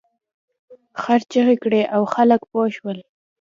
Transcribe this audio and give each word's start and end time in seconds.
خر 1.01 1.19
چیغې 1.31 1.55
کړې 1.63 1.81
او 1.95 2.01
خلک 2.13 2.41
پوه 2.51 2.67
شول. 2.75 2.97